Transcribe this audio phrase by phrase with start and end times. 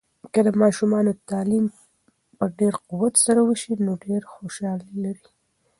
[0.33, 1.65] که د ماشومانو تعلیم
[2.37, 5.27] په ډیر قوت سره وسي، نو ډیر خوشحالي لري.